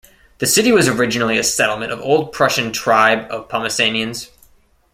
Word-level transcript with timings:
The 0.39 0.47
city 0.47 0.71
was 0.71 0.87
originally 0.87 1.37
a 1.37 1.43
settlement 1.43 1.91
of 1.91 1.99
Old 1.99 2.31
Prussian 2.31 2.73
tribe 2.73 3.27
of 3.31 3.47
Pomesanians. 3.49 4.31